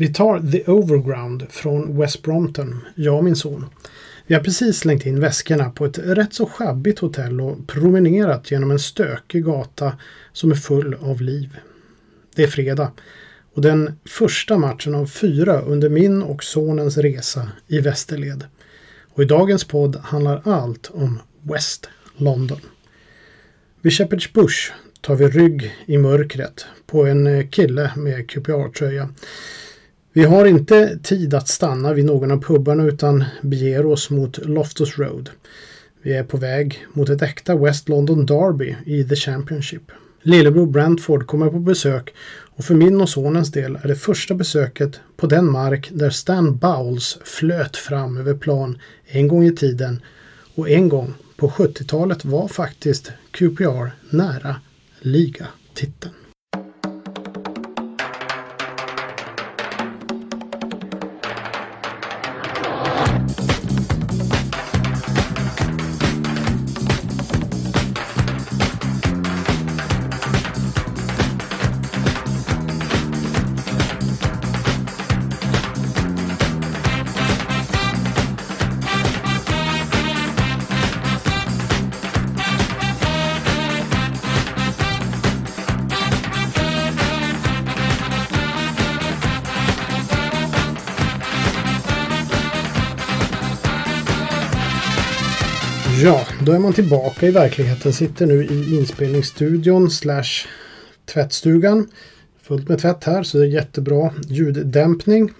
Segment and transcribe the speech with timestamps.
[0.00, 3.66] Vi tar The Overground från West Brompton, jag och min son.
[4.26, 8.70] Vi har precis slängt in väskorna på ett rätt så sjabbigt hotell och promenerat genom
[8.70, 9.92] en stökig gata
[10.32, 11.56] som är full av liv.
[12.36, 12.92] Det är fredag
[13.54, 18.44] och den första matchen av fyra under min och sonens resa i västerled.
[19.08, 22.60] Och i dagens podd handlar allt om West London.
[23.80, 29.08] Vid Shepherd's Bush tar vi rygg i mörkret på en eh, kille med QPR-tröja.
[30.12, 34.98] Vi har inte tid att stanna vid någon av pubarna utan beger oss mot Loftus
[34.98, 35.30] Road.
[36.02, 39.82] Vi är på väg mot ett äkta West London Derby i The Championship.
[40.22, 42.14] Lillebror Brentford kommer på besök
[42.56, 46.56] och för min och sonens del är det första besöket på den mark där Stan
[46.56, 50.02] Bowles flöt fram över plan en gång i tiden
[50.54, 54.56] och en gång på 70-talet var faktiskt QPR nära
[55.00, 56.14] ligatiteln.
[96.02, 97.92] Ja, då är man tillbaka i verkligheten.
[97.92, 100.46] Sitter nu i inspelningsstudion slash
[101.06, 101.88] tvättstugan.
[102.42, 105.32] Fullt med tvätt här så det är jättebra ljuddämpning.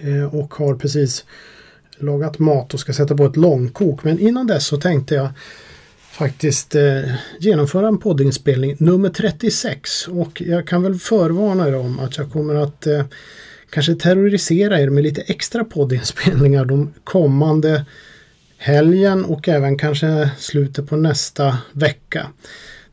[0.00, 1.24] Eh, och har precis
[1.98, 4.04] lagat mat och ska sätta på ett långkok.
[4.04, 5.28] Men innan dess så tänkte jag
[6.10, 7.00] faktiskt eh,
[7.38, 10.08] genomföra en poddinspelning nummer 36.
[10.08, 13.04] Och jag kan väl förvarna er om att jag kommer att eh,
[13.70, 17.84] kanske terrorisera er med lite extra poddinspelningar de kommande
[18.60, 22.26] helgen och även kanske slutet på nästa vecka.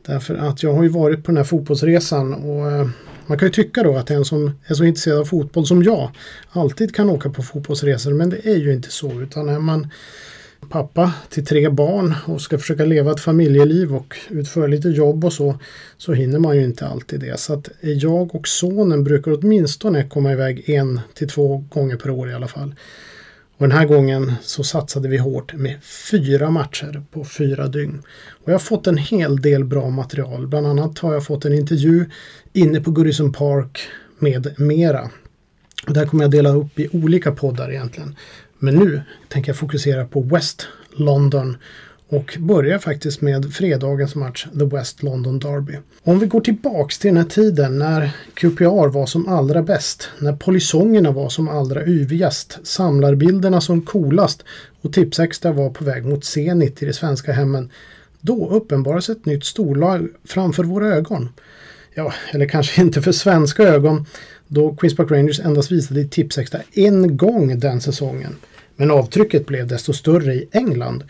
[0.05, 2.88] Därför att jag har ju varit på den här fotbollsresan och eh,
[3.25, 6.11] man kan ju tycka då att en som är så intresserad av fotboll som jag
[6.50, 9.88] alltid kan åka på fotbollsresor men det är ju inte så utan är man
[10.69, 15.34] pappa till tre barn och ska försöka leva ett familjeliv och utföra lite jobb och
[15.34, 15.59] så
[15.97, 17.39] så hinner man ju inte alltid det.
[17.39, 22.29] Så att jag och sonen brukar åtminstone komma iväg en till två gånger per år
[22.29, 22.75] i alla fall.
[23.57, 28.01] Och den här gången så satsade vi hårt med fyra matcher på fyra dygn.
[28.29, 30.47] Och jag har fått en hel del bra material.
[30.47, 32.06] Bland annat har jag fått en intervju
[32.53, 33.79] inne på Goodison Park
[34.19, 35.09] med mera.
[35.88, 38.16] Och där kommer jag dela upp i olika poddar egentligen.
[38.59, 41.57] Men nu tänker jag fokusera på West London
[42.09, 45.78] och börjar faktiskt med fredagens match, The West London Derby.
[46.03, 50.34] Om vi går tillbaks till den här tiden när QPR var som allra bäst, när
[50.34, 54.44] polisongerna var som allra yvigast, samlarbilderna som coolast
[54.81, 57.69] och Tipsextra var på väg mot Zenit i de svenska hemmen.
[58.22, 61.29] Då uppenbaras ett nytt storlag framför våra ögon.
[61.94, 64.06] Ja, eller kanske inte för svenska ögon,
[64.47, 68.35] då Queens Park Rangers endast visade i Tipsextra en gång den säsongen.
[68.75, 71.03] Men avtrycket blev desto större i England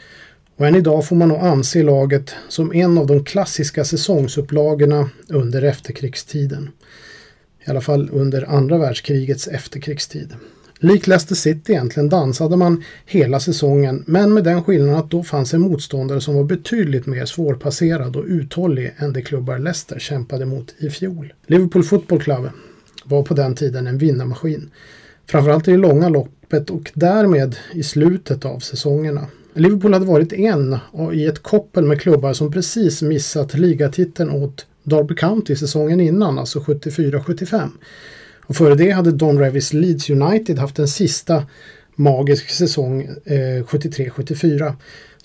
[0.57, 5.61] och än idag får man nog anse laget som en av de klassiska säsongsupplagorna under
[5.61, 6.69] efterkrigstiden.
[7.65, 10.35] I alla fall under andra världskrigets efterkrigstid.
[10.79, 15.53] Likt Leicester City egentligen dansade man hela säsongen men med den skillnaden att då fanns
[15.53, 20.75] en motståndare som var betydligt mer svårpasserad och uthållig än de klubbar Leicester kämpade mot
[20.77, 21.33] i fjol.
[21.47, 22.49] Liverpool Football Club
[23.03, 24.69] var på den tiden en vinnarmaskin.
[25.25, 29.27] Framförallt i det långa loppet och därmed i slutet av säsongerna.
[29.57, 30.77] Liverpool hade varit en
[31.13, 36.59] i ett koppel med klubbar som precis missat ligatiteln åt Derby County säsongen innan, alltså
[36.59, 37.69] 74-75.
[38.45, 41.43] Och före det hade Don Revis Leeds United haft en sista
[41.95, 44.73] magisk säsong eh, 73-74.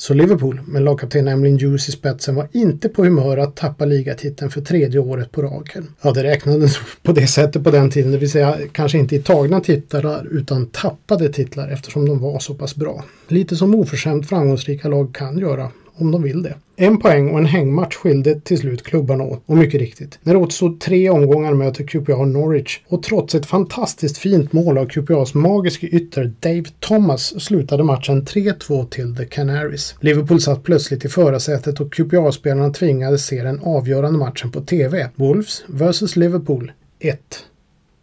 [0.02, 4.50] Så Liverpool med lagkapten Emlyn Hughes i spetsen var inte på humör att tappa ligatiteln
[4.50, 5.88] för tredje året på raken.
[6.02, 9.18] Ja, det räknades på det sättet på den tiden, det vill säga kanske inte i
[9.18, 13.04] tagna titlar utan tappade titlar eftersom de var så pass bra.
[13.28, 16.54] Lite som oförskämt framgångsrika lag kan göra om de vill det.
[16.76, 20.18] En poäng och en hängmatch skilde till slut klubbarna åt och mycket riktigt.
[20.22, 24.86] När det återstod tre omgångar möter QPR Norwich och trots ett fantastiskt fint mål av
[24.86, 29.94] QPRs magiske ytter Dave Thomas slutade matchen 3-2 till The Canaries.
[30.00, 35.08] Liverpool satt plötsligt i förarsätet och QPR-spelarna tvingades se den avgörande matchen på TV.
[35.14, 36.72] Wolves vs Liverpool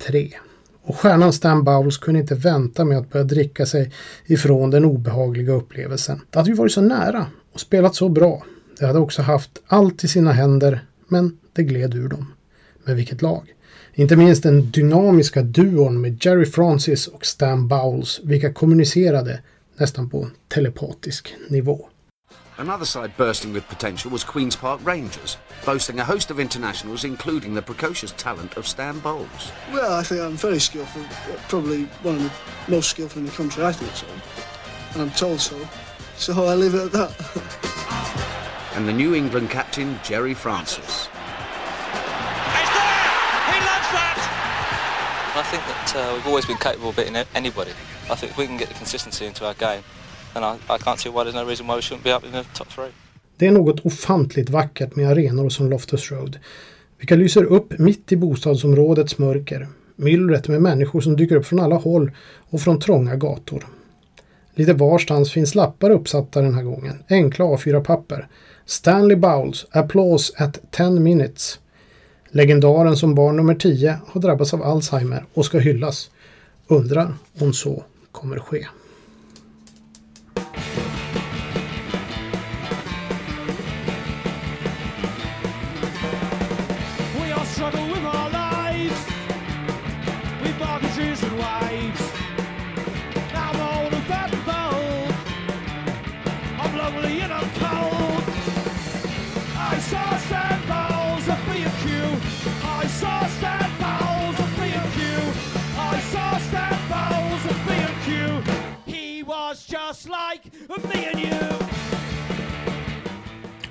[0.08, 0.34] 1-3.
[0.84, 3.92] Och stjärnan Stan Bowles kunde inte vänta med att börja dricka sig
[4.26, 6.22] ifrån den obehagliga upplevelsen.
[6.30, 8.46] Det hade ju varit så nära och spelat så bra.
[8.80, 12.34] De hade också haft allt i sina händer, men det gled ur dem.
[12.84, 13.54] Men vilket lag!
[13.94, 19.42] Inte minst den dynamiska duon med Jerry Francis och Stan Bowles, vilka kommunicerade
[19.78, 21.90] nästan på telepatisk nivå.
[22.58, 27.56] Another side bursting with potential was Queen's Park Rangers, boasting a host of internationals, including
[27.56, 29.52] the precocious talent of Stan Bowles.
[29.74, 31.02] Well, I think I'm very skillful,
[31.48, 32.32] probably one of the
[32.72, 34.08] most skillful in the country, I think so.
[34.94, 35.56] And I'm told so.
[36.20, 37.12] So I leave it at that.
[38.76, 41.08] and the New England captain, Jerry Francis.
[42.60, 43.08] It's there!
[43.54, 44.20] He loves that!
[45.36, 47.72] I think that uh, we've always been capable of beating anybody.
[48.12, 49.82] I think we can get the consistency into our game.
[50.36, 52.34] And I, I can't see why there's no reason why we shouldn't be up in
[52.34, 52.92] the top three.
[53.38, 56.40] Det är något ofantligt vackert med arenor som Loftus Road.
[56.98, 59.68] Vilka lyser upp mitt i bostadsområdets mörker.
[59.96, 62.12] Myllret med människor som dyker upp från alla håll
[62.50, 63.68] och från trånga gator.
[64.60, 67.04] Lite varstans finns lappar uppsatta den här gången.
[67.10, 68.28] Enkla A4-papper.
[68.66, 71.60] Stanley Bowles, applause at 10 minutes.
[72.30, 76.12] Legendaren som barn nummer 10 har drabbats av Alzheimer och ska hyllas.
[76.68, 78.68] Undrar om så kommer ske.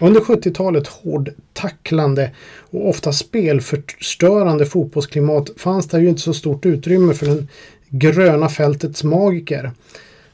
[0.00, 2.30] Under 70-talet hård tacklande
[2.70, 7.48] och ofta spelförstörande fotbollsklimat fanns det ju inte så stort utrymme för den
[7.88, 9.72] gröna fältets magiker.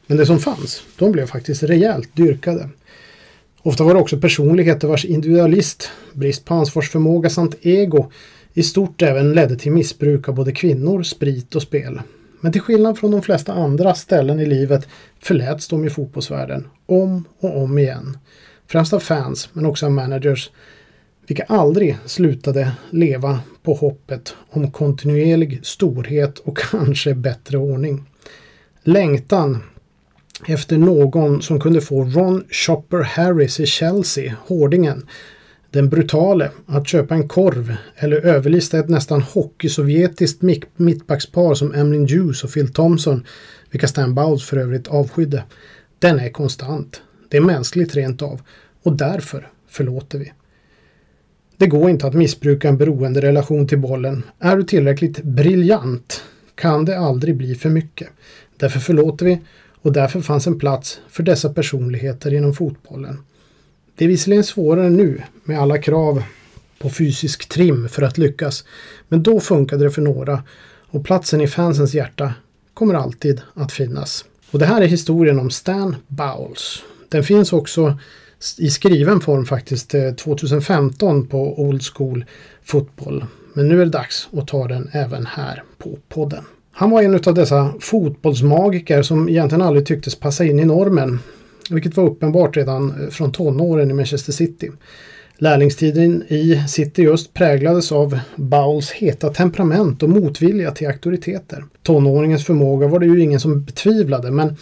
[0.07, 2.69] Men det som fanns, de blev faktiskt rejält dyrkade.
[3.63, 8.11] Ofta var det också personligheter vars individualist, brist på ansvarsförmåga samt ego
[8.55, 12.01] i stort även ledde till missbruk av både kvinnor, sprit och spel.
[12.41, 14.89] Men till skillnad från de flesta andra ställen i livet
[15.21, 18.19] förläts de i fotbollsvärlden om och om igen.
[18.67, 20.51] Främst av fans men också av managers
[21.27, 28.05] vilka aldrig slutade leva på hoppet om kontinuerlig storhet och kanske bättre ordning.
[28.83, 29.63] Längtan
[30.47, 35.07] efter någon som kunde få Ron Chopper Harris i Chelsea, hårdingen,
[35.71, 40.43] den brutale, att köpa en korv eller överlista ett nästan hockeysovjetiskt
[40.77, 43.27] mittbackspar som Emlyn Hughes och Phil Thompson,
[43.71, 45.45] vilka Stan Bowles för övrigt avskydde.
[45.99, 47.03] Den är konstant.
[47.29, 48.43] Det är mänskligt rent av
[48.83, 50.33] och därför förlåter vi.
[51.57, 54.23] Det går inte att missbruka en beroende relation till bollen.
[54.39, 56.25] Är du tillräckligt briljant
[56.55, 58.09] kan det aldrig bli för mycket.
[58.57, 59.41] Därför förlåter vi
[59.83, 63.19] och därför fanns en plats för dessa personligheter inom fotbollen.
[63.97, 66.23] Det är visserligen svårare nu med alla krav
[66.79, 68.65] på fysisk trim för att lyckas,
[69.09, 70.43] men då funkade det för några
[70.91, 72.35] och platsen i fansens hjärta
[72.75, 74.25] kommer alltid att finnas.
[74.51, 76.83] Och det här är historien om Stan Bowles.
[77.15, 77.99] Den finns också
[78.59, 82.25] i skriven form faktiskt eh, 2015 på Old School
[82.65, 83.25] Football.
[83.53, 86.45] Men nu är det dags att ta den även här på podden.
[86.73, 91.21] Han var en av dessa fotbollsmagiker som egentligen aldrig tycktes passa in i normen.
[91.71, 94.71] Vilket var uppenbart redan eh, från tonåren i Manchester City.
[95.39, 101.65] Lärlingstiden i City just präglades av Bowles heta temperament och motvilja till auktoriteter.
[101.83, 104.57] Tonåringens förmåga var det ju ingen som betvivlade men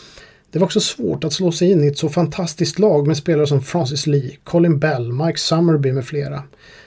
[0.53, 3.47] det var också svårt att slå sig in i ett så fantastiskt lag med spelare
[3.47, 6.43] som Francis Lee, Colin Bell, Mike Summerby med flera.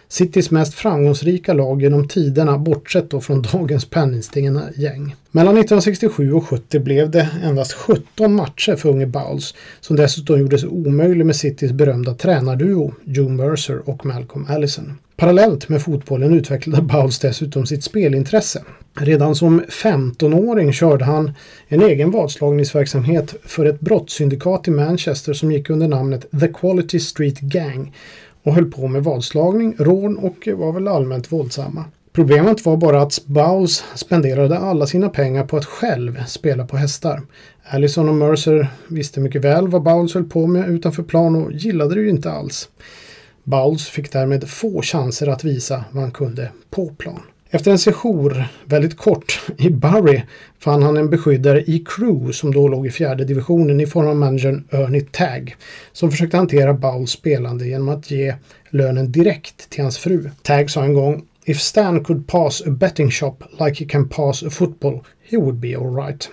[0.08, 5.16] Citys mest framgångsrika lag genom tiderna bortsett då från dagens penningstinna gäng.
[5.32, 10.64] Mellan 1967 och 70 blev det endast 17 matcher för unge Bowles som dessutom gjordes
[10.64, 14.98] omöjlig med Citys berömda tränarduo Joe Mercer och Malcolm Allison.
[15.18, 18.64] Parallellt med fotbollen utvecklade Bowles dessutom sitt spelintresse.
[18.94, 21.32] Redan som 15-åring körde han
[21.68, 27.40] en egen vadslagningsverksamhet för ett brottssyndikat i Manchester som gick under namnet The Quality Street
[27.40, 27.94] Gang
[28.46, 31.86] och höll på med vadslagning, rån och var väl allmänt våldsamma.
[32.14, 37.22] Problemet var bara att Bowles spenderade alla sina pengar på att själv spela på hästar.
[37.64, 41.96] Allison och Mercer visste mycket väl vad Bowles höll på med utanför plan och gillade
[41.96, 42.70] det ju inte alls.
[43.44, 47.22] Bowles fick därmed få chanser att visa vad han kunde på plan.
[47.56, 50.22] Efter en sejour, väldigt kort, i Bury
[50.60, 54.16] fann han en beskyddare i Crew som då låg i fjärde divisionen i form av
[54.16, 55.56] managern Ernie Tagg
[55.92, 58.36] som försökte hantera Bowles spelande genom att ge
[58.70, 60.30] lönen direkt till hans fru.
[60.42, 64.44] Tagg sa en gång If Stan could pass a betting shop like he can pass
[64.44, 66.30] a football, he would be alright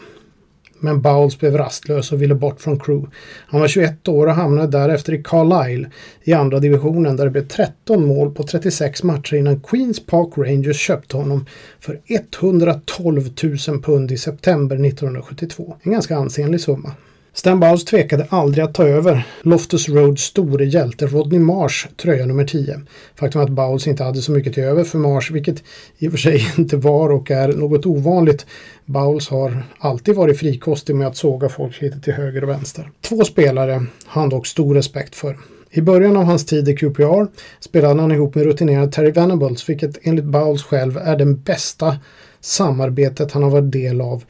[0.83, 3.11] men Bowles blev rastlös och ville bort från Crew.
[3.47, 5.91] Han var 21 år och hamnade därefter i Carlisle
[6.23, 10.77] i andra divisionen där det blev 13 mål på 36 matcher innan Queens Park Rangers
[10.77, 11.47] köpte honom
[11.81, 13.29] för 112
[13.69, 15.77] 000 pund i september 1972.
[15.83, 16.93] En ganska ansenlig summa.
[17.35, 22.45] Stan Bowles tvekade aldrig att ta över Loftus Roads store hjälte Rodney Marsh tröja nummer
[22.45, 22.81] 10.
[23.15, 25.63] Faktum är att Bowles inte hade så mycket till över för Marsh, vilket
[25.99, 28.47] i och för sig inte var och är något ovanligt.
[28.85, 32.91] Bowles har alltid varit frikostig med att såga folk lite till höger och vänster.
[33.01, 33.73] Två spelare
[34.05, 35.39] har han dock stor respekt för.
[35.71, 37.27] I början av hans tid i QPR
[37.61, 41.97] spelade han ihop med rutinerade Terry Venables, vilket enligt Bowles själv är den bästa
[42.41, 44.25] samarbetet han har varit del av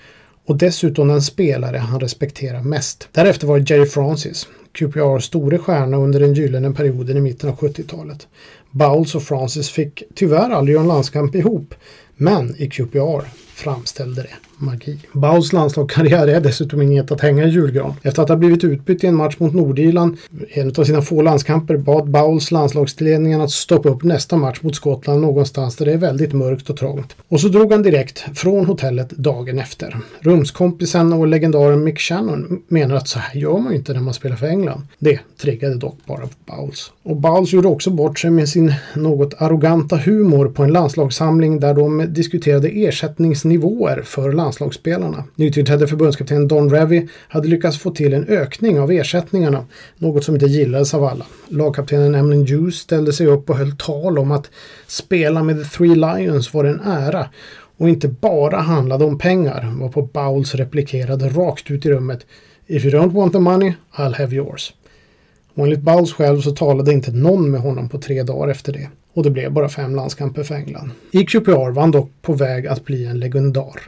[0.46, 3.08] och dessutom den spelare han respekterar mest.
[3.12, 7.56] Därefter var det Jerry Francis, QPRs store stjärna under den gyllene perioden i mitten av
[7.56, 8.28] 70-talet.
[8.70, 11.74] Bowles och Francis fick tyvärr aldrig göra en landskamp ihop,
[12.16, 14.98] men i QPR framställde det magi.
[15.12, 17.94] Baus landslagskarriär är dessutom inget att hänga i julgran.
[18.02, 20.16] Efter att ha blivit utbytt i en match mot Nordirland,
[20.48, 25.20] en av sina få landskamper, bad Bauls landslagsledningen att stoppa upp nästa match mot Skottland
[25.20, 27.16] någonstans där det är väldigt mörkt och trångt.
[27.28, 29.96] Och så drog han direkt från hotellet dagen efter.
[30.20, 34.14] Rumskompisen och legendaren Mick Shannon menar att så här gör man ju inte när man
[34.14, 34.82] spelar för England.
[34.98, 36.92] Det triggade dock bara Bowles.
[37.02, 41.74] Och Bowles gjorde också bort sig med sin något arroganta humor på en landslagssamling där
[41.74, 45.24] de diskuterade ersättningsnivåer för landslaget landslagsspelarna.
[45.36, 49.66] Nytillträdde förbundskapten Don Revy hade lyckats få till en ökning av ersättningarna,
[49.98, 51.26] något som inte gillades av alla.
[51.48, 54.50] Lagkaptenen Emlyn Hughes ställde sig upp och höll tal om att
[54.86, 57.28] spela med The Three Lions var en ära
[57.76, 62.26] och inte bara handlade om pengar, varpå Bowles replikerade rakt ut i rummet
[62.66, 64.74] If you don't want the money, I'll have yours.
[65.54, 68.88] Och enligt Bowles själv så talade inte någon med honom på tre dagar efter det.
[69.14, 70.90] Och det blev bara fem landskamper för England.
[71.10, 73.80] I QPR var han dock på väg att bli en legendar.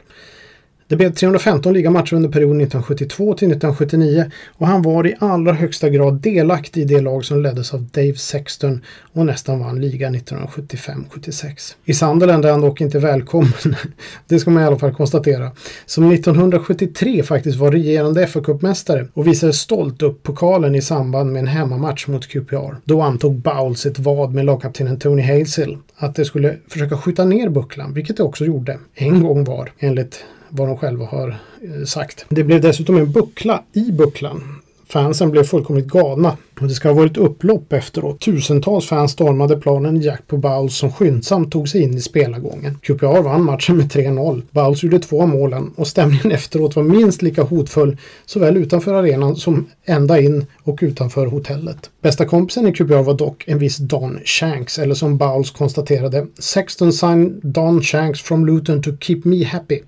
[0.87, 5.89] Det blev 315 ligamatcher under perioden 1972 till 1979 och han var i allra högsta
[5.89, 8.81] grad delaktig i det lag som leddes av Dave Sexton
[9.13, 11.75] och nästan vann ligan 1975-76.
[11.85, 13.53] I Sunderland är han dock inte välkommen,
[14.27, 15.51] det ska man i alla fall konstatera,
[15.85, 21.47] som 1973 faktiskt var regerande FA-cupmästare och visade stolt upp pokalen i samband med en
[21.47, 22.75] hemmamatch mot QPR.
[22.83, 27.49] Då antog Bowles ett vad med lagkaptenen Tony Hazel att det skulle försöka skjuta ner
[27.49, 28.77] bucklan, vilket det också gjorde.
[28.95, 32.25] En gång var, enligt vad de själva har eh, sagt.
[32.29, 34.61] Det blev dessutom en buckla i bucklan.
[34.87, 38.19] Fansen blev fullkomligt galna och det ska ha varit upplopp efteråt.
[38.19, 42.79] Tusentals fans stormade planen i jakt på Bowles som skyndsamt tog sig in i spelargången.
[42.81, 44.41] QPR vann matchen med 3-0.
[44.51, 49.67] Bowles gjorde två målen och stämningen efteråt var minst lika hotfull såväl utanför arenan som
[49.85, 51.89] ända in och utanför hotellet.
[52.01, 56.93] Bästa kompisen i QPR var dock en viss Don Shanks, eller som Bowles konstaterade Sexton
[56.93, 59.79] signed Don Shanks from Luton to keep me happy.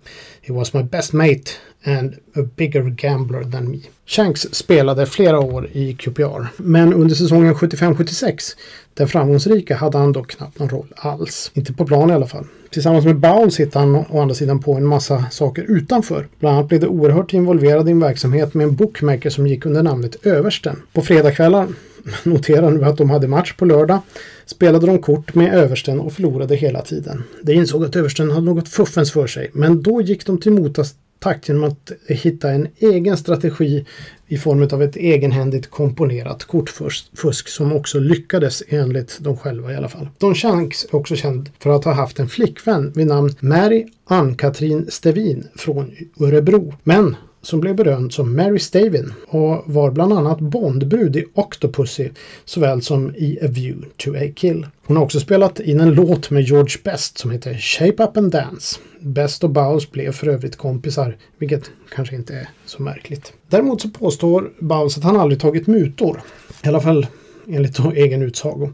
[0.41, 1.51] He was my best mate
[1.83, 3.79] and a bigger gambler than me.
[4.05, 8.55] Shanks spelade flera år i QPR, men under säsongen 75-76,
[8.93, 11.51] den framgångsrika, hade han dock knappt någon roll alls.
[11.53, 12.45] Inte på plan i alla fall.
[12.69, 16.27] Tillsammans med Bowles hittade han å andra sidan på en massa saker utanför.
[16.39, 19.83] Bland annat blev det oerhört involverad i en verksamhet med en bookmaker som gick under
[19.83, 20.81] namnet Översten.
[20.93, 21.67] På fredagskvällar,
[22.23, 23.99] notera nu att de hade match på lördag,
[24.45, 27.23] spelade de kort med Översten och förlorade hela tiden.
[27.41, 30.95] De insåg att Översten hade något fuffens för sig, men då gick de till motas
[31.19, 33.85] takt genom att hitta en egen strategi
[34.27, 39.89] i form av ett egenhändigt komponerat kortfusk som också lyckades enligt dem själva i alla
[39.89, 40.09] fall.
[40.17, 44.85] Don Shanks är också känd för att ha haft en flickvän vid namn Mary Ann-Katrin
[44.89, 46.73] Stevin från Örebro.
[46.83, 52.09] Men som blev berömd som Mary Stavin och var bland annat Bondbrud i Octopussy
[52.45, 54.67] såväl som i A View to a Kill.
[54.85, 58.31] Hon har också spelat in en låt med George Best som heter Shape Up and
[58.31, 58.79] Dance.
[58.99, 63.33] Best och Bowles blev för övrigt kompisar, vilket kanske inte är så märkligt.
[63.47, 66.21] Däremot så påstår Bowles att han aldrig tagit mutor.
[66.63, 67.07] I alla fall
[67.47, 68.69] enligt egen utsago.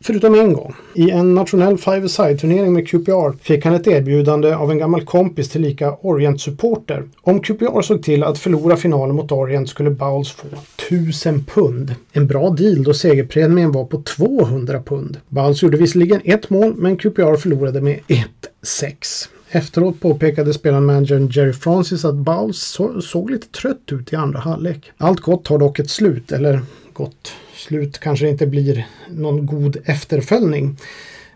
[0.00, 0.74] Förutom en gång.
[0.94, 5.60] I en nationell five-a-side-turnering med QPR fick han ett erbjudande av en gammal kompis till
[5.60, 7.04] lika Orient-supporter.
[7.20, 10.46] Om QPR såg till att förlora finalen mot Orient skulle Bowles få
[10.88, 11.94] 1000 pund.
[12.12, 15.20] En bra deal då segerpremien var på 200 pund.
[15.28, 18.00] Bowles gjorde visserligen ett mål men QPR förlorade med
[18.62, 19.28] 1-6.
[19.50, 24.92] Efteråt påpekade spelarmanagern Jerry Francis att Bowles så, såg lite trött ut i andra halvlek.
[24.96, 26.60] Allt gott har dock ett slut, eller
[26.92, 27.32] gott
[27.66, 30.76] slut kanske inte blir någon god efterföljning.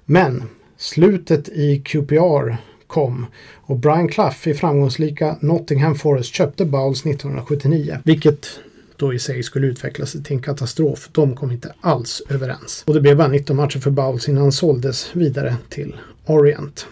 [0.04, 0.42] Men
[0.76, 2.56] slutet i QPR
[2.86, 8.46] kom och Brian Clough i framgångsrika Nottingham Forest köpte Bowles 1979, vilket
[8.96, 11.08] då i sig skulle utveckla sig till en katastrof.
[11.12, 12.84] De kom inte alls överens.
[12.86, 15.96] Och det blev bara 19 matcher för Bowles innan han såldes vidare till
[16.26, 16.86] Orient.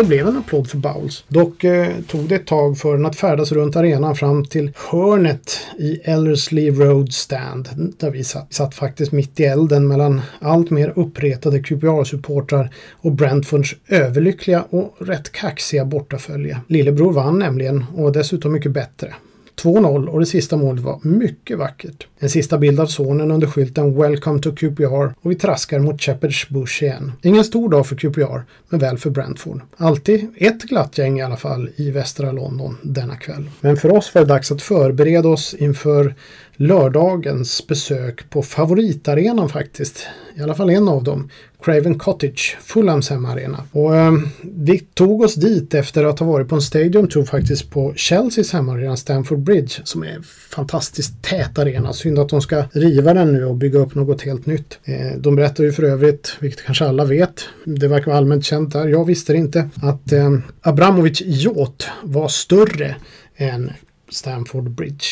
[0.00, 1.24] Det blev en applåd för Bowles.
[1.28, 5.60] Dock eh, tog det ett tag för den att färdas runt arenan fram till hörnet
[5.78, 7.68] i Ellerslie Road Stand.
[7.98, 8.54] Där vi satt.
[8.54, 15.32] Satt faktiskt mitt i elden mellan allt mer uppretade QPR-supportrar och Brentfords överlyckliga och rätt
[15.32, 16.60] kaxiga bortafölje.
[16.66, 19.14] Lillebror vann nämligen och var dessutom mycket bättre.
[19.62, 22.06] 2-0 och det sista målet var mycket vackert.
[22.18, 26.52] En sista bild av sonen under skylten “Welcome to QPR” och vi traskar mot Shepherd's
[26.52, 27.12] Bush igen.
[27.22, 29.60] Ingen stor dag för QPR, men väl för Brentford.
[29.76, 33.50] Alltid ett glatt gäng i alla fall i västra London denna kväll.
[33.60, 36.14] Men för oss var det dags att förbereda oss inför
[36.60, 40.06] lördagens besök på favoritarenan faktiskt.
[40.36, 41.30] I alla fall en av dem.
[41.62, 43.64] Craven Cottage, Fulhams hemmaarena.
[43.72, 44.12] Och eh,
[44.42, 48.52] vi tog oss dit efter att ha varit på en Stadium Tour faktiskt på Chelseas
[48.52, 51.92] hemmaarena Stamford Bridge som är en fantastiskt tät arena.
[51.92, 54.78] Synd att de ska riva den nu och bygga upp något helt nytt.
[54.84, 58.72] Eh, de berättar ju för övrigt, vilket kanske alla vet, det verkar vara allmänt känt
[58.72, 62.96] där, jag visste det inte, att eh, Abramovic yacht var större
[63.36, 63.72] än
[64.10, 65.06] Stamford Bridge.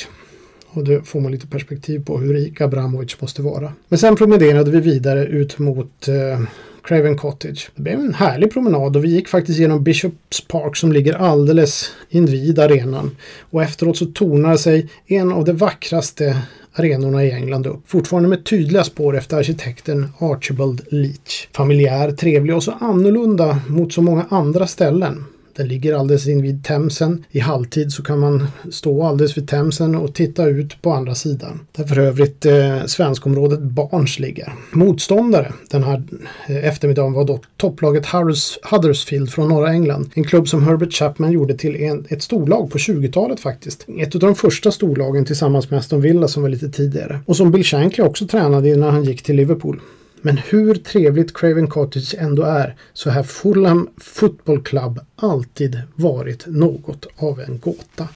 [0.78, 3.73] Och det får man lite perspektiv på hur rik Abramovic måste vara.
[3.88, 6.40] Men sen promenerade vi vidare ut mot eh,
[6.82, 7.70] Craven Cottage.
[7.75, 11.90] Det blev en härlig promenad och vi gick faktiskt genom Bishops Park som ligger alldeles
[12.11, 13.16] invid arenan.
[13.50, 16.42] Och efteråt så tornar sig en av de vackraste
[16.73, 17.80] arenorna i England upp.
[17.87, 21.49] Fortfarande med tydliga spår efter arkitekten Archibald Leach.
[21.52, 25.25] Familjär, trevlig och så annorlunda mot så många andra ställen.
[25.58, 27.24] Den ligger alldeles invid Themsen.
[27.30, 31.60] I halvtid så kan man stå alldeles vid Themsen och titta ut på andra sidan.
[31.76, 34.52] Där för övrigt eh, svenskområdet Barns ligger.
[34.72, 36.02] Motståndare den här
[36.48, 40.10] eh, eftermiddagen var dock topplaget Harris, Huddersfield från norra England.
[40.14, 43.86] En klubb som Herbert Chapman gjorde till en, ett storlag på 20-talet faktiskt.
[43.98, 47.20] Ett av de första storlagen tillsammans med Aston Villa som var lite tidigare.
[47.26, 49.80] Och som Bill Shankly också tränade när han gick till Liverpool.
[50.22, 57.06] Men hur trevligt Craven Cottage ändå är så har Fulham Football Club alltid varit något
[57.16, 58.08] av en gåta.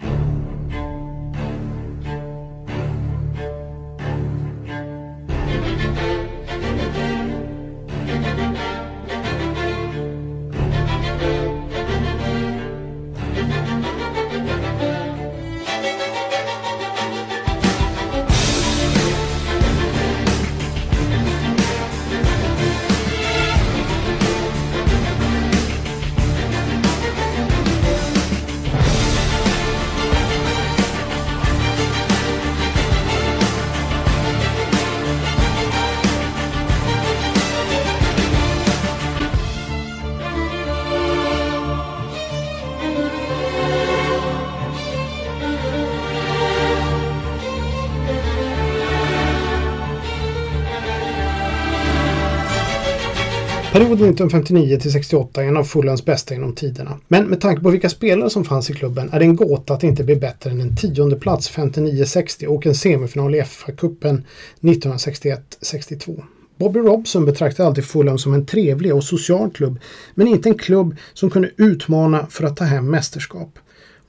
[53.73, 56.99] Perioden 1959 till 68 är en av Fulhams bästa genom tiderna.
[57.09, 59.81] Men med tanke på vilka spelare som fanns i klubben är det en gåta att
[59.81, 64.23] det inte blir bättre än en tionde plats 59-60 och en semifinal i FA-cupen
[64.61, 66.23] 1961-62.
[66.57, 69.79] Bobby Robson betraktade alltid Fulham som en trevlig och social klubb,
[70.15, 73.59] men inte en klubb som kunde utmana för att ta hem mästerskap.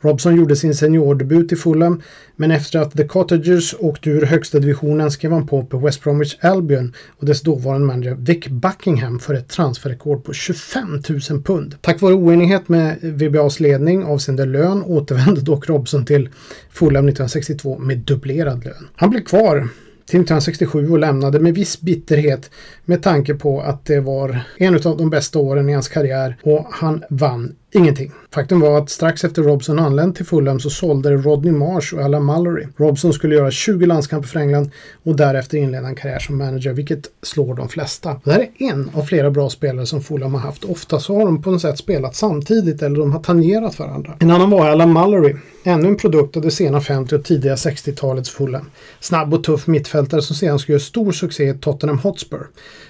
[0.04, 2.02] Robson gjorde sin seniordebut i Fulham,
[2.36, 6.38] men efter att The Cottagers åkte ur högsta divisionen skrev han på på West Bromwich
[6.42, 11.76] Albion och dess dåvarande manager Vic Buckingham för ett transferrekord på 25 000 pund.
[11.82, 16.30] Tack vare oenighet med VBAs ledning avseende lön återvände dock Robson till
[16.72, 18.88] Fulham 1962 med dubblerad lön.
[18.96, 19.68] Han blev kvar
[20.06, 22.52] till 1967 och lämnade med viss bitterhet
[22.86, 26.68] med tanke på att det var en av de bästa åren i hans karriär och
[26.72, 28.12] han vann ingenting.
[28.34, 32.24] Faktum var att strax efter Robson anlänt till Fulham så sålde Rodney Marsh och Alan
[32.24, 32.68] Mallory.
[32.78, 34.72] Robson skulle göra 20 landskamper för England
[35.04, 38.22] och därefter inleda en karriär som manager, vilket slår de flesta.
[38.24, 40.64] Det här är en av flera bra spelare som Fulham har haft.
[40.64, 44.14] Ofta så har de på något sätt spelat samtidigt eller de har tangerat varandra.
[44.20, 45.36] En annan var Alan Mallory.
[45.64, 48.70] Ännu en produkt av det sena 50 och tidiga 60-talets Fulham.
[49.00, 52.48] Snabb och tuff mittfältare som sedan skulle göra stor succé i Tottenham Hotspur.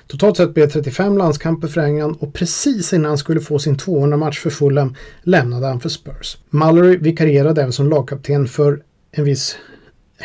[0.07, 4.17] Totalt sett blev 35 landskamper för England och precis innan han skulle få sin 200
[4.17, 4.72] match för Fulham
[5.23, 6.37] lämnade han för Spurs.
[6.49, 9.57] Mallory vikarierade även som lagkapten för en viss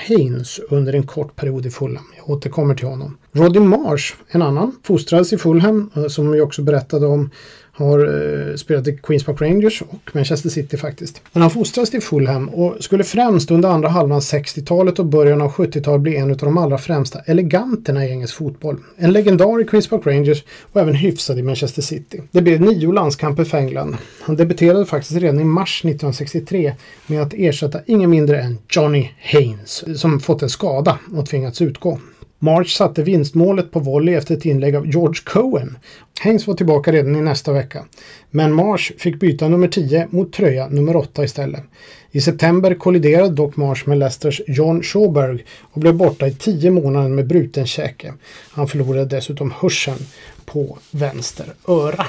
[0.09, 2.05] Haynes under en kort period i Fulham.
[2.17, 3.19] Jag återkommer till honom.
[3.33, 7.31] Roddy Marsh, en annan, fostrades i Fulham eh, som vi också berättade om
[7.79, 11.21] har eh, spelat i Queens Park Rangers och Manchester City faktiskt.
[11.33, 15.53] Men han fostrades till Fulham och skulle främst under andra halvan 60-talet och början av
[15.53, 18.77] 70-talet bli en av de allra främsta eleganterna i engelsk fotboll.
[18.97, 22.23] En legendar i Queens Park Rangers och även hyfsad i Manchester City.
[22.31, 23.97] Det blev nio landskamper för England.
[24.21, 26.75] Han debuterade faktiskt redan i mars 1963
[27.07, 31.99] med att ersätta ingen mindre än Johnny Haynes som fått en skada och tvingats utgå.
[32.39, 35.79] March satte vinstmålet på volley efter ett inlägg av George Cohen.
[36.21, 37.85] Haynes var tillbaka redan i nästa vecka.
[38.31, 41.63] Men Marsh fick byta nummer 10 mot tröja nummer 8 istället.
[42.11, 47.09] I september kolliderade dock Marsh med Leicesters John Schaberg och blev borta i 10 månader
[47.09, 48.15] med bruten käke.
[48.51, 50.07] Han förlorade dessutom hörseln
[50.47, 52.07] på vänster öra.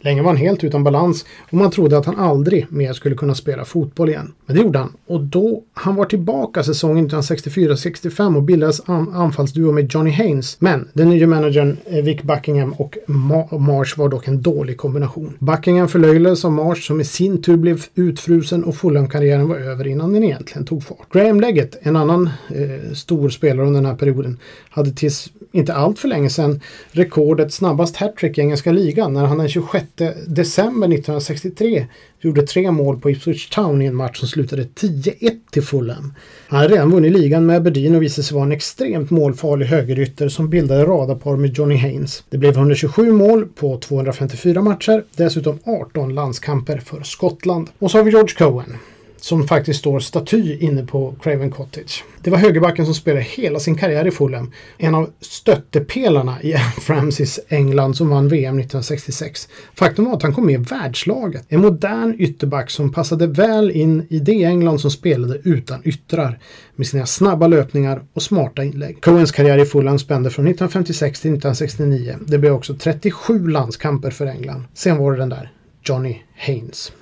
[0.00, 3.34] Länge var han helt utan balans och man trodde att han aldrig mer skulle kunna
[3.34, 4.32] spela fotboll igen.
[4.46, 9.72] Men det gjorde han och då han var tillbaka säsongen 1964-65 och bildades an anfallsduo
[9.72, 10.56] med Johnny Haynes.
[10.60, 15.34] Men den nya managern eh, Vic Buckingham och Ma Marsh var dock en dålig kombination.
[15.38, 20.12] Buckingham förlöjligades av Marsh som i sin tur blev utfrusen och Fulham-karriären var över innan
[20.12, 21.12] den egentligen tog fart.
[21.12, 24.38] Graham Leggett, en annan eh, stor spelare under den här perioden,
[24.70, 29.38] hade tills inte allt för länge sedan rekordet snabbast hattrick i engelska ligan när han
[29.38, 29.86] den 26
[30.26, 31.86] december 1963
[32.20, 36.14] gjorde tre mål på Ipswich Town i en match som slutade 10-1 till Fulham.
[36.48, 40.28] Han hade redan vunnit ligan med Aberdeen och visade sig vara en extremt målfarlig högerytter
[40.28, 42.24] som bildade radarpar med Johnny Haynes.
[42.30, 47.70] Det blev 127 mål på 254 matcher, dessutom 18 landskamper för Skottland.
[47.78, 48.76] Och så har vi George Cohen
[49.20, 52.04] som faktiskt står staty inne på Craven Cottage.
[52.22, 54.52] Det var högerbacken som spelade hela sin karriär i Fulham.
[54.78, 59.48] En av stöttepelarna i Francis England som vann VM 1966.
[59.74, 61.44] Faktum var att han kom med i världslaget.
[61.48, 66.38] En modern ytterback som passade väl in i det England som spelade utan yttrar.
[66.76, 69.00] Med sina snabba löpningar och smarta inlägg.
[69.00, 72.16] Coens karriär i Fulham spände från 1956 till 1969.
[72.26, 74.64] Det blev också 37 landskamper för England.
[74.74, 75.52] Sen var det den där
[75.84, 76.92] Johnny Haynes.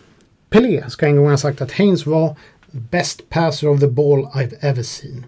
[0.50, 2.36] Pelé ska en gång ha sagt att Haynes var
[2.70, 5.26] best passer of the ball I've ever seen.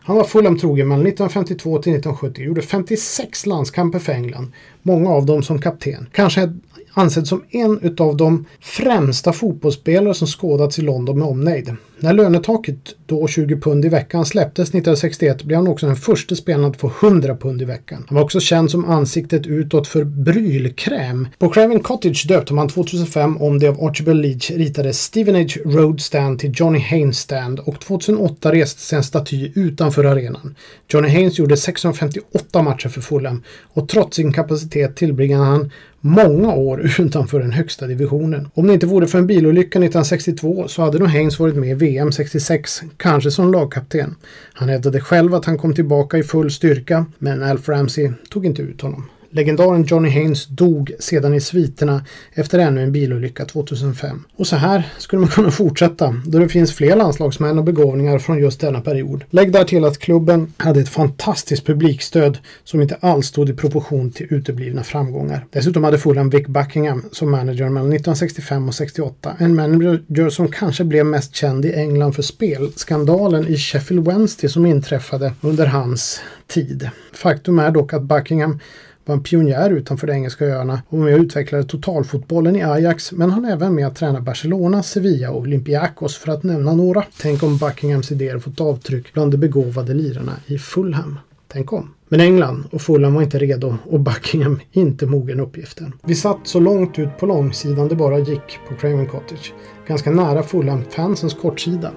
[0.00, 4.52] Han var Fulham trogen mellan 1952 till 1970 gjorde 56 landskamper för England.
[4.82, 6.06] Många av dem som kapten.
[6.12, 6.52] Kanske
[6.92, 11.76] ansedd som en av de främsta fotbollsspelare som skådats i London med omnejd.
[12.00, 16.70] När lönetaket, då 20 pund i veckan, släpptes 1961 blev han också den första spelaren
[16.70, 18.04] att få 100 pund i veckan.
[18.08, 21.28] Han var också känd som ansiktet utåt för brylkräm.
[21.38, 26.38] På Craven Cottage döpte man 2005 om det av Archibald Leach ritade Stevenage Road Stand
[26.38, 30.54] till Johnny Haynes Stand och 2008 restes en staty utanför arenan.
[30.88, 36.90] Johnny Haynes gjorde 658 matcher för Fulham och trots sin kapacitet tillbringade han många år
[36.98, 38.48] utanför den högsta divisionen.
[38.54, 41.74] Om det inte vore för en bilolycka 1962 så hade nog Haynes varit med i
[41.74, 44.14] VM 66, kanske som lagkapten.
[44.52, 48.62] Han hävdade själv att han kom tillbaka i full styrka, men Alf Ramsey tog inte
[48.62, 49.04] ut honom.
[49.30, 54.24] Legendaren Johnny Haynes dog sedan i sviterna efter ännu en bilolycka 2005.
[54.36, 58.38] Och så här skulle man kunna fortsätta då det finns fler landslagsmän och begåvningar från
[58.38, 59.24] just denna period.
[59.30, 64.10] Lägg där till att klubben hade ett fantastiskt publikstöd som inte alls stod i proportion
[64.10, 65.46] till uteblivna framgångar.
[65.50, 69.36] Dessutom hade Fulham Vic Buckingham som manager mellan 1965 och 68.
[69.38, 74.66] En manager som kanske blev mest känd i England för spelskandalen i Sheffield Wednesday som
[74.66, 76.90] inträffade under hans tid.
[77.12, 78.60] Faktum är dock att Buckingham
[79.08, 83.30] var en pionjär utanför de engelska öarna och med och utvecklade totalfotbollen i Ajax men
[83.30, 87.04] han är även med att träna Barcelona, Sevilla och Olympiakos för att nämna några.
[87.20, 91.18] Tänk om Buckinghams idéer fått avtryck bland de begåvade lirarna i Fulham.
[91.48, 91.94] Tänk om.
[92.08, 95.92] Men England och Fulham var inte redo och Buckingham inte mogen uppgiften.
[96.04, 99.52] Vi satt så långt ut på långsidan det bara gick på Craven Cottage.
[99.86, 101.90] Ganska nära Fulham-fansens kortsida.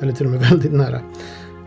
[0.00, 1.00] Eller till och med väldigt nära.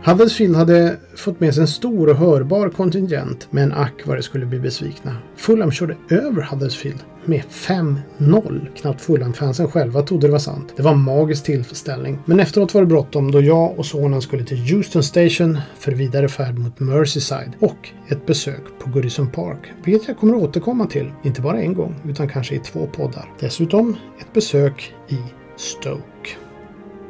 [0.06, 4.46] Huddersfield hade fått med sig en stor och hörbar kontingent, men ack vad det skulle
[4.46, 5.16] bli besvikna.
[5.36, 8.66] Fulham körde över Huddersfield med 5-0.
[8.76, 10.72] Knappt Fulham-fansen själva trodde det var sant.
[10.76, 12.18] Det var en magisk tillställning.
[12.24, 16.28] Men efteråt var det bråttom då jag och sonen skulle till Houston Station för vidare
[16.28, 21.40] färd mot Merseyside och ett besök på Goodison Park, vilket jag kommer återkomma till, inte
[21.40, 23.32] bara en gång, utan kanske i två poddar.
[23.40, 25.18] Dessutom ett besök i
[25.56, 26.30] Stoke.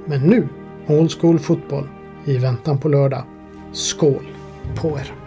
[0.06, 0.48] Men nu,
[0.86, 1.88] Old School Fotboll
[2.24, 3.24] i väntan på lördag.
[3.72, 4.26] Skål
[4.76, 5.23] på er!